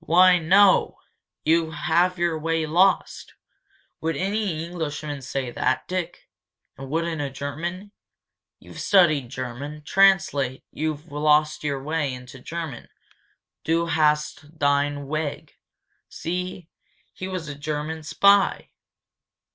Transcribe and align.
"Why, 0.00 0.38
no" 0.38 0.98
"You 1.46 1.70
have 1.70 2.18
your 2.18 2.38
way 2.38 2.66
lost!' 2.66 3.32
Would 4.02 4.18
any 4.18 4.62
Englishman 4.66 5.22
say 5.22 5.50
that, 5.50 5.88
Dick? 5.88 6.28
And 6.76 6.90
wouldn't 6.90 7.22
a 7.22 7.30
German? 7.30 7.92
You've 8.58 8.80
studied 8.82 9.30
German. 9.30 9.80
Translate 9.86 10.62
'You've 10.70 11.10
lost 11.10 11.64
your 11.64 11.82
way' 11.82 12.12
into 12.12 12.38
German. 12.38 12.90
'Du 13.64 13.86
hast 13.86 14.58
dein 14.58 15.06
weg' 15.06 15.54
See? 16.10 16.68
He 17.14 17.26
was 17.26 17.48
a 17.48 17.54
German 17.54 18.02
spy!" 18.02 18.68